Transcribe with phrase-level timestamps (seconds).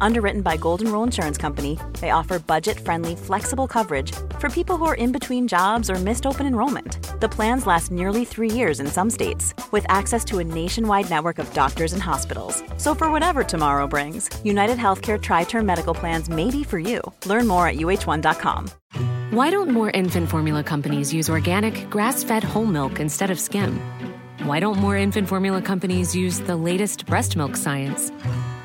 [0.00, 4.84] Underwritten by Golden Rule Insurance Company, they offer budget friendly, flexible coverage for people who
[4.84, 7.20] are in between jobs or missed open enrollment.
[7.20, 11.38] The plans last nearly three years in some states, with access to a nationwide network
[11.38, 12.62] of doctors and hospitals.
[12.76, 17.00] So, for whatever tomorrow brings, United Healthcare Tri Term Medical Plans may be for you.
[17.26, 18.70] Learn more at uh1.com.
[19.30, 23.80] Why don't more infant formula companies use organic, grass fed whole milk instead of skim?
[24.44, 28.12] Why don't more infant formula companies use the latest breast milk science?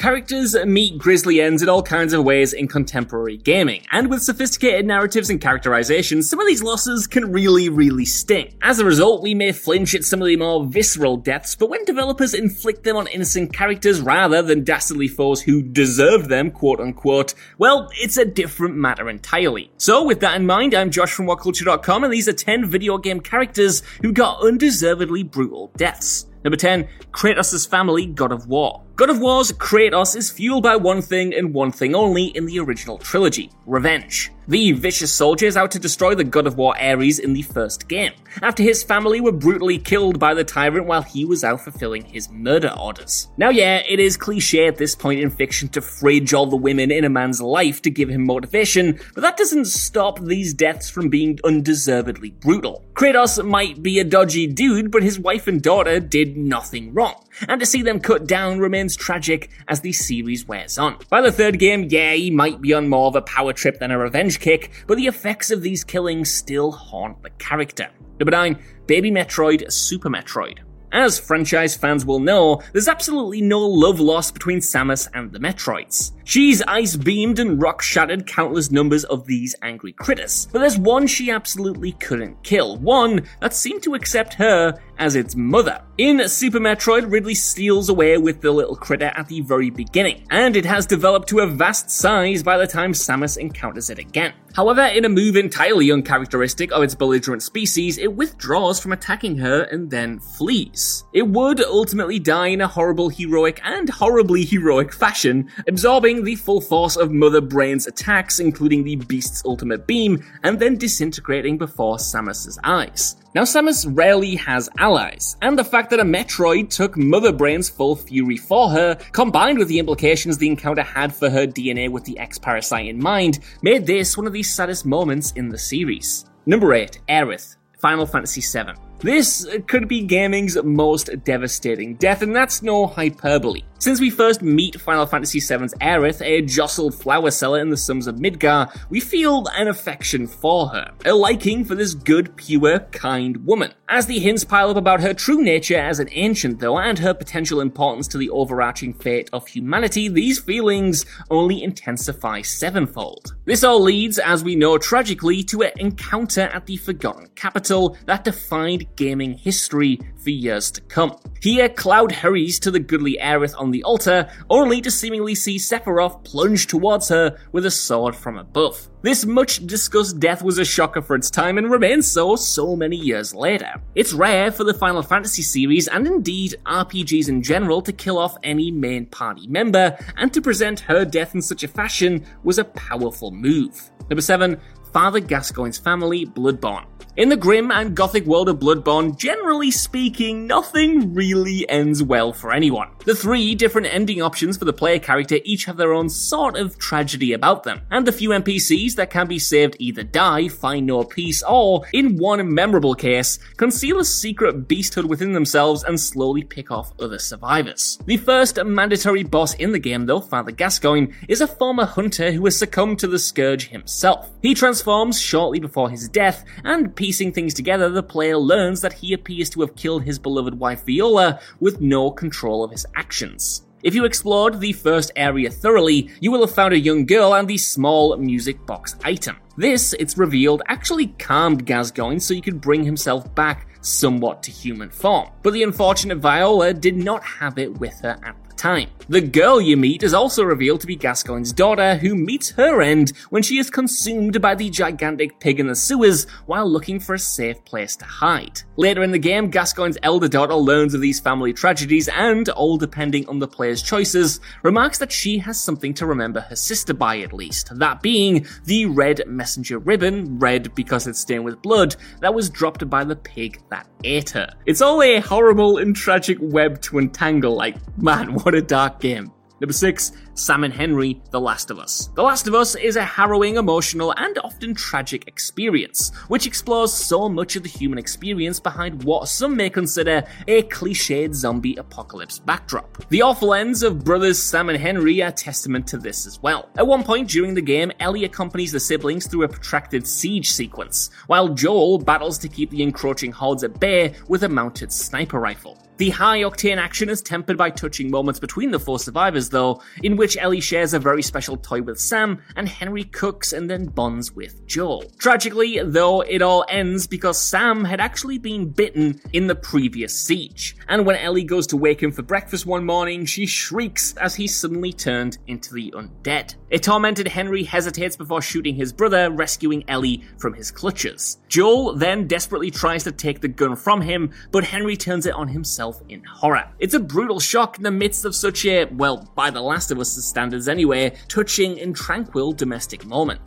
[0.00, 4.86] Characters meet grisly ends in all kinds of ways in contemporary gaming, and with sophisticated
[4.86, 8.54] narratives and characterizations, some of these losses can really, really sting.
[8.62, 11.84] As a result, we may flinch at some of the more visceral deaths, but when
[11.84, 17.34] developers inflict them on innocent characters rather than dastardly foes who deserve them, quote unquote,
[17.58, 19.70] well, it's a different matter entirely.
[19.76, 23.20] So, with that in mind, I'm Josh from WhatCulture.com, and these are 10 video game
[23.20, 26.24] characters who got undeservedly brutal deaths.
[26.42, 28.82] Number 10, Kratos' family, God of War.
[29.00, 32.58] God of War's Kratos is fueled by one thing and one thing only in the
[32.58, 34.30] original trilogy revenge.
[34.46, 37.88] The vicious soldier is out to destroy the God of War Ares in the first
[37.88, 42.04] game, after his family were brutally killed by the tyrant while he was out fulfilling
[42.04, 43.28] his murder orders.
[43.36, 46.90] Now, yeah, it is cliche at this point in fiction to fridge all the women
[46.90, 51.10] in a man's life to give him motivation, but that doesn't stop these deaths from
[51.10, 52.84] being undeservedly brutal.
[52.94, 57.60] Kratos might be a dodgy dude, but his wife and daughter did nothing wrong, and
[57.60, 60.96] to see them cut down remains tragic as the series wears on.
[61.08, 63.90] By the third game, yeah, he might be on more of a power trip than
[63.90, 67.88] a revenge kick, but the effects of these killings still haunt the character.
[68.18, 70.58] Number 9, Baby Metroid Super Metroid.
[70.92, 76.10] As franchise fans will know, there's absolutely no love lost between Samus and the Metroids.
[76.24, 81.06] She's ice beamed and rock shattered countless numbers of these angry critters, but there's one
[81.06, 85.82] she absolutely couldn't kill, one that seemed to accept her as its mother.
[85.98, 90.56] In Super Metroid, Ridley steals away with the little critter at the very beginning, and
[90.56, 94.32] it has developed to a vast size by the time Samus encounters it again.
[94.54, 99.62] However, in a move entirely uncharacteristic of its belligerent species, it withdraws from attacking her
[99.62, 101.04] and then flees.
[101.12, 106.60] It would ultimately die in a horrible heroic and horribly heroic fashion, absorbing the full
[106.60, 112.58] force of Mother Brain's attacks, including the beast's ultimate beam, and then disintegrating before Samus's
[112.64, 113.16] eyes.
[113.32, 117.94] Now, Samus rarely has allies, and the fact that a Metroid took Mother Brain's full
[117.94, 122.18] fury for her, combined with the implications the encounter had for her DNA with the
[122.18, 126.24] X Parasite in mind, made this one of the saddest moments in the series.
[126.44, 128.89] Number 8, Aerith, Final Fantasy VII.
[129.02, 133.62] This could be gaming's most devastating death, and that's no hyperbole.
[133.78, 138.06] Since we first meet Final Fantasy VII's Aerith, a jostled flower seller in the slums
[138.06, 143.38] of Midgar, we feel an affection for her, a liking for this good, pure, kind
[143.46, 143.72] woman.
[143.88, 147.14] As the hints pile up about her true nature as an ancient, though, and her
[147.14, 153.34] potential importance to the overarching fate of humanity, these feelings only intensify sevenfold.
[153.46, 158.24] This all leads, as we know tragically, to an encounter at the Forgotten Capital that
[158.24, 161.16] defined gaming history for years to come.
[161.40, 166.22] Here, Cloud hurries to the goodly Aerith on the altar, only to seemingly see Sephiroth
[166.24, 168.88] plunge towards her with a sword from above.
[169.02, 172.96] This much discussed death was a shocker for its time and remains so so many
[172.96, 173.72] years later.
[173.94, 178.36] It's rare for the Final Fantasy series and indeed RPGs in general to kill off
[178.42, 182.64] any main party member, and to present her death in such a fashion was a
[182.64, 183.90] powerful move.
[184.10, 184.60] Number 7,
[184.92, 186.84] Father Gascoigne's family, Bloodborne.
[187.20, 192.50] In the grim and gothic world of Bloodborne, generally speaking, nothing really ends well for
[192.50, 192.88] anyone.
[193.04, 196.78] The three different ending options for the player character each have their own sort of
[196.78, 201.04] tragedy about them, and the few NPCs that can be saved either die, find no
[201.04, 206.70] peace, or, in one memorable case, conceal a secret beasthood within themselves and slowly pick
[206.70, 207.98] off other survivors.
[208.06, 212.46] The first mandatory boss in the game, though, Father Gascoigne, is a former hunter who
[212.46, 214.30] has succumbed to the Scourge himself.
[214.40, 219.12] He transforms shortly before his death, and piecing things together, the player learns that he
[219.12, 223.66] appears to have killed his beloved wife Viola with no control of his actions.
[223.82, 227.48] If you explored the first area thoroughly, you will have found a young girl and
[227.48, 229.38] the small music box item.
[229.56, 234.90] This, it's revealed, actually calmed Gascoigne so he could bring himself back somewhat to human
[234.90, 235.30] form.
[235.42, 238.88] But the unfortunate Viola did not have it with her at time.
[239.08, 243.12] The girl you meet is also revealed to be Gascoigne's daughter, who meets her end
[243.30, 247.18] when she is consumed by the gigantic pig in the sewers while looking for a
[247.18, 248.62] safe place to hide.
[248.76, 253.28] Later in the game, Gascoigne's elder daughter learns of these family tragedies and, all depending
[253.28, 257.32] on the player's choices, remarks that she has something to remember her sister by at
[257.32, 262.48] least, that being the red messenger ribbon, red because it's stained with blood, that was
[262.48, 264.48] dropped by the pig that ate her.
[264.66, 269.32] It's all a horrible and tragic web to untangle, like, man, what a dark game.
[269.60, 272.06] Number six, Sam and Henry, The Last of Us.
[272.14, 277.28] The Last of Us is a harrowing, emotional, and often tragic experience, which explores so
[277.28, 283.06] much of the human experience behind what some may consider a cliched zombie apocalypse backdrop.
[283.10, 286.70] The awful ends of brothers Sam and Henry are testament to this as well.
[286.78, 291.10] At one point during the game, Ellie accompanies the siblings through a protracted siege sequence,
[291.26, 295.76] while Joel battles to keep the encroaching hordes at bay with a mounted sniper rifle.
[296.00, 300.16] The high octane action is tempered by touching moments between the four survivors, though, in
[300.16, 304.32] which Ellie shares a very special toy with Sam, and Henry cooks and then bonds
[304.32, 305.04] with Joel.
[305.18, 310.74] Tragically, though, it all ends because Sam had actually been bitten in the previous siege,
[310.88, 314.46] and when Ellie goes to wake him for breakfast one morning, she shrieks as he
[314.46, 316.54] suddenly turned into the undead.
[316.70, 321.36] A tormented Henry hesitates before shooting his brother, rescuing Ellie from his clutches.
[321.48, 325.48] Joel then desperately tries to take the gun from him, but Henry turns it on
[325.48, 326.68] himself in horror.
[326.78, 329.98] It's a brutal shock in the midst of such a, well, by The Last of
[329.98, 333.40] Us standards anyway, touching and tranquil domestic moment.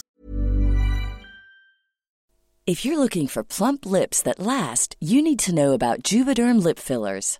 [2.65, 6.79] If you're looking for plump lips that last, you need to know about Juvederm lip
[6.79, 7.39] fillers.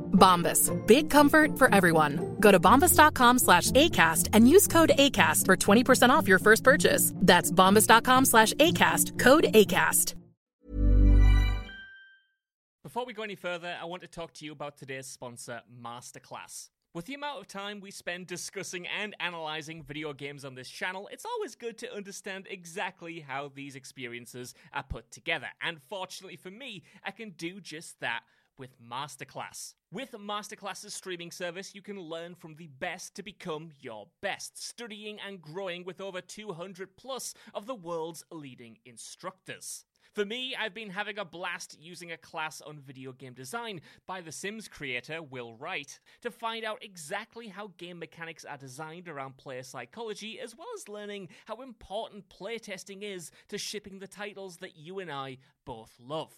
[0.21, 0.69] Bombas.
[0.85, 2.37] Big comfort for everyone.
[2.39, 7.13] Go to bombas.com slash ACAST and use code ACAST for 20% off your first purchase.
[7.15, 9.17] That's bombas.com slash ACAST.
[9.19, 10.13] Code ACAST.
[12.83, 16.71] Before we go any further, I want to talk to you about today's sponsor, Masterclass.
[16.93, 21.07] With the amount of time we spend discussing and analyzing video games on this channel,
[21.09, 25.47] it's always good to understand exactly how these experiences are put together.
[25.61, 28.23] And fortunately for me, I can do just that
[28.61, 29.73] with Masterclass.
[29.91, 35.17] With Masterclass's streaming service, you can learn from the best to become your best, studying
[35.19, 39.83] and growing with over 200 plus of the world's leading instructors.
[40.13, 44.21] For me, I've been having a blast using a class on video game design by
[44.21, 49.37] The Sims creator Will Wright to find out exactly how game mechanics are designed around
[49.37, 54.77] player psychology, as well as learning how important playtesting is to shipping the titles that
[54.77, 56.37] you and I both love.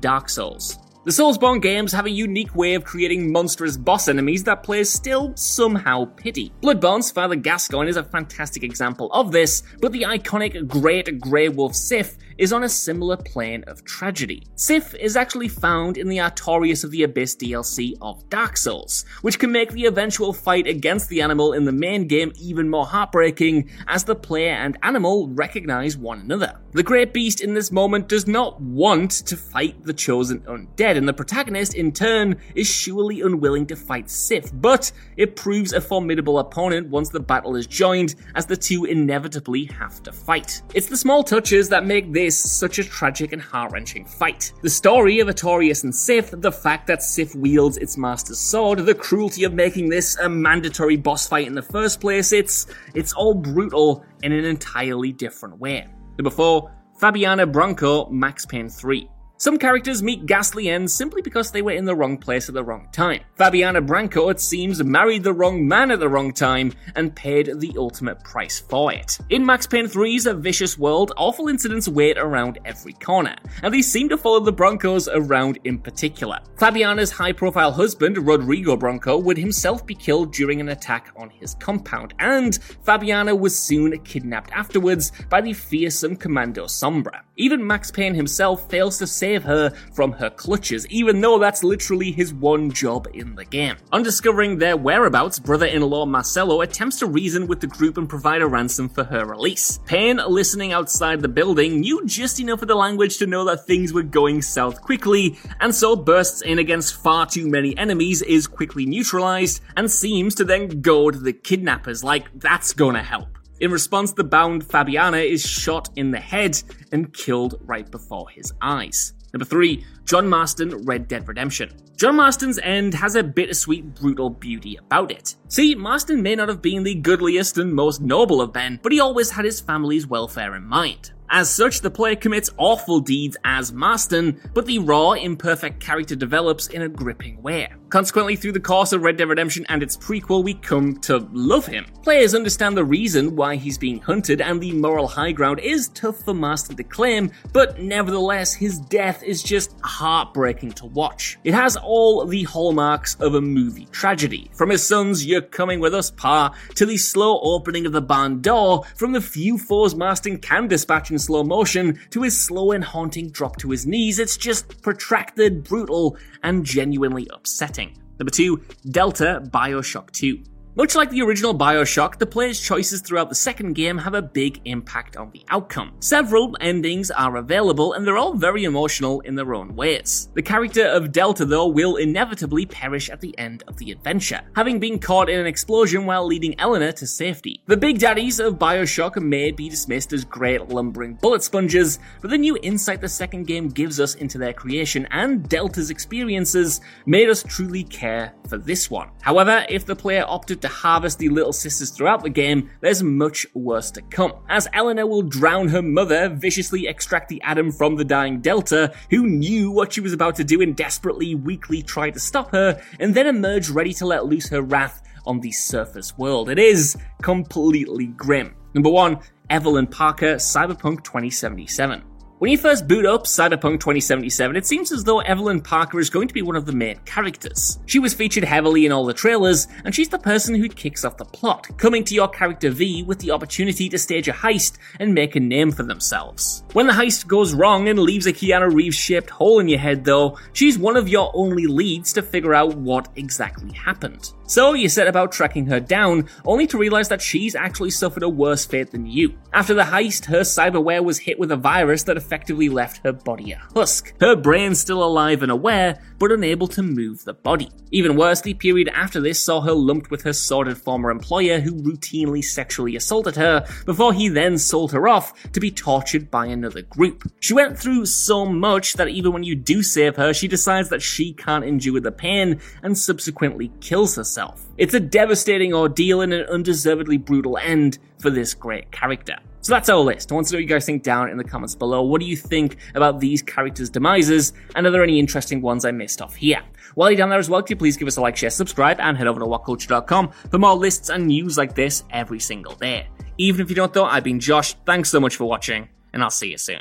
[0.00, 0.78] Dark Souls.
[1.06, 5.34] The Soulsborne games have a unique way of creating monstrous boss enemies that players still
[5.34, 6.52] somehow pity.
[6.60, 11.74] Bloodborne's Father Gascoigne is a fantastic example of this, but the iconic Great Grey Wolf
[11.74, 14.46] Sif is on a similar plane of tragedy.
[14.54, 19.38] Sif is actually found in the Artorias of the Abyss DLC of Dark Souls, which
[19.38, 23.68] can make the eventual fight against the animal in the main game even more heartbreaking
[23.88, 26.58] as the player and animal recognize one another.
[26.72, 31.06] The Great Beast in this moment does not want to fight the chosen undead, and
[31.06, 36.38] the protagonist, in turn, is surely unwilling to fight Sif, but it proves a formidable
[36.38, 40.62] opponent once the battle is joined, as the two inevitably have to fight.
[40.72, 44.52] It's the small touches that make this such a tragic and heart-wrenching fight.
[44.62, 48.94] The story of Artorias and Sif, the fact that Sif wields its master's sword, the
[48.94, 53.34] cruelty of making this a mandatory boss fight in the first place, it's it's all
[53.34, 55.86] brutal in an entirely different way.
[56.18, 56.70] Number 4,
[57.00, 59.08] Fabiana Branco, Max Payne 3.
[59.40, 62.62] Some characters meet ghastly ends simply because they were in the wrong place at the
[62.62, 63.22] wrong time.
[63.38, 67.72] Fabiana Branco, it seems, married the wrong man at the wrong time and paid the
[67.78, 69.16] ultimate price for it.
[69.30, 73.80] In Max Payne 3's A Vicious World, awful incidents wait around every corner, and they
[73.80, 76.38] seem to follow the Brancos around in particular.
[76.58, 81.54] Fabiana's high profile husband, Rodrigo Branco, would himself be killed during an attack on his
[81.54, 87.22] compound, and Fabiana was soon kidnapped afterwards by the fearsome Comando Sombra.
[87.38, 91.62] Even Max Payne himself fails to save save her from her clutches, even though that's
[91.62, 93.76] literally his one job in the game.
[93.92, 98.08] On discovering their whereabouts, brother in law Marcelo attempts to reason with the group and
[98.08, 99.78] provide a ransom for her release.
[99.86, 103.92] Payne, listening outside the building, knew just enough of the language to know that things
[103.92, 108.84] were going south quickly, and so bursts in against far too many enemies, is quickly
[108.84, 113.28] neutralized, and seems to then goad the kidnappers, like that's gonna help.
[113.60, 116.60] In response, the bound Fabiana is shot in the head
[116.92, 119.12] and killed right before his eyes.
[119.32, 121.70] Number three, John Marston, Red Dead Redemption.
[121.96, 125.36] John Marston's end has a bittersweet, brutal beauty about it.
[125.48, 129.00] See, Marston may not have been the goodliest and most noble of men, but he
[129.00, 131.12] always had his family's welfare in mind.
[131.32, 136.66] As such, the player commits awful deeds as Marston, but the raw, imperfect character develops
[136.66, 137.68] in a gripping way.
[137.88, 141.66] Consequently, through the course of Red Dead Redemption and its prequel, we come to love
[141.66, 141.86] him.
[142.02, 146.20] Players understand the reason why he's being hunted, and the moral high ground is tough
[146.24, 151.38] for Marston to claim, but nevertheless, his death is just heartbreaking to watch.
[151.44, 154.50] It has all the hallmarks of a movie tragedy.
[154.54, 158.40] From his son's You're Coming With Us, Pa, to the slow opening of the barn
[158.40, 162.82] door, from the few foes Marston can dispatch in slow motion, to his slow and
[162.82, 167.96] haunting drop to his knees, it's just protracted, brutal, and genuinely upsetting.
[168.18, 168.60] Number 2,
[168.90, 170.42] Delta Bioshock 2.
[170.76, 174.60] Much like the original Bioshock, the player's choices throughout the second game have a big
[174.66, 175.92] impact on the outcome.
[175.98, 180.28] Several endings are available, and they're all very emotional in their own ways.
[180.34, 184.78] The character of Delta, though, will inevitably perish at the end of the adventure, having
[184.78, 187.62] been caught in an explosion while leading Eleanor to safety.
[187.66, 192.38] The big daddies of Bioshock may be dismissed as great lumbering bullet sponges, but the
[192.38, 197.42] new insight the second game gives us into their creation and Delta's experiences made us
[197.42, 199.10] truly care for this one.
[199.20, 203.46] However, if the player opted to harvest the little sisters throughout the game, there's much
[203.54, 204.32] worse to come.
[204.48, 209.26] As Eleanor will drown her mother, viciously extract the Adam from the dying Delta, who
[209.26, 213.14] knew what she was about to do and desperately, weakly try to stop her, and
[213.14, 216.48] then emerge ready to let loose her wrath on the surface world.
[216.48, 218.54] It is completely grim.
[218.74, 222.02] Number one, Evelyn Parker, Cyberpunk 2077.
[222.40, 226.26] When you first boot up Cyberpunk 2077, it seems as though Evelyn Parker is going
[226.26, 227.78] to be one of the main characters.
[227.84, 231.18] She was featured heavily in all the trailers, and she's the person who kicks off
[231.18, 235.12] the plot, coming to your character V with the opportunity to stage a heist and
[235.12, 236.64] make a name for themselves.
[236.72, 240.06] When the heist goes wrong and leaves a Keanu Reeves shaped hole in your head
[240.06, 244.32] though, she's one of your only leads to figure out what exactly happened.
[244.50, 248.28] So you set about tracking her down, only to realize that she's actually suffered a
[248.28, 249.38] worse fate than you.
[249.52, 253.52] After the heist, her cyberware was hit with a virus that effectively left her body
[253.52, 254.12] a husk.
[254.20, 257.68] Her brain still alive and aware, but unable to move the body.
[257.92, 261.82] Even worse, the period after this saw her lumped with her sordid former employer who
[261.82, 266.82] routinely sexually assaulted her, before he then sold her off to be tortured by another
[266.82, 267.22] group.
[267.38, 271.02] She went through so much that even when you do save her, she decides that
[271.02, 274.39] she can't endure the pain and subsequently kills herself.
[274.76, 279.36] It's a devastating ordeal and an undeservedly brutal end for this great character.
[279.62, 280.32] So that's our list.
[280.32, 282.02] I want to know what you guys think down in the comments below.
[282.02, 284.52] What do you think about these characters' demises?
[284.74, 286.62] And are there any interesting ones I missed off here?
[286.94, 289.00] While you're down there as well, can you please give us a like, share, subscribe,
[289.00, 293.06] and head over to whatculture.com for more lists and news like this every single day.
[293.36, 294.74] Even if you don't though, I've been Josh.
[294.86, 296.80] Thanks so much for watching, and I'll see you soon.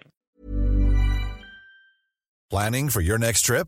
[2.50, 3.68] Planning for your next trip?